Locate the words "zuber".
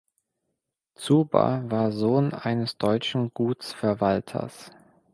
0.95-1.63